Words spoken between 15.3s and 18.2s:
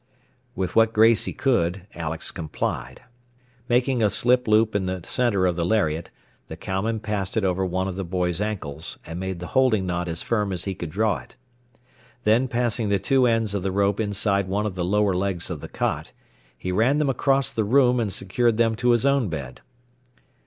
of the cot, he ran them across the room and